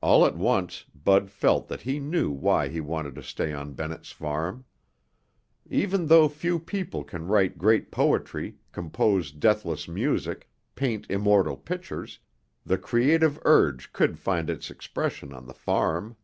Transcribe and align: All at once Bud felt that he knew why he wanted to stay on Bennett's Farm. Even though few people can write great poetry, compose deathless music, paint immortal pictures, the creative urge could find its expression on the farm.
All 0.00 0.26
at 0.26 0.36
once 0.36 0.86
Bud 0.92 1.30
felt 1.30 1.68
that 1.68 1.82
he 1.82 2.00
knew 2.00 2.32
why 2.32 2.66
he 2.66 2.80
wanted 2.80 3.14
to 3.14 3.22
stay 3.22 3.52
on 3.52 3.74
Bennett's 3.74 4.10
Farm. 4.10 4.64
Even 5.70 6.06
though 6.06 6.28
few 6.28 6.58
people 6.58 7.04
can 7.04 7.28
write 7.28 7.58
great 7.58 7.92
poetry, 7.92 8.56
compose 8.72 9.30
deathless 9.30 9.86
music, 9.86 10.50
paint 10.74 11.06
immortal 11.08 11.56
pictures, 11.56 12.18
the 12.66 12.76
creative 12.76 13.38
urge 13.44 13.92
could 13.92 14.18
find 14.18 14.50
its 14.50 14.68
expression 14.68 15.32
on 15.32 15.46
the 15.46 15.54
farm. 15.54 16.16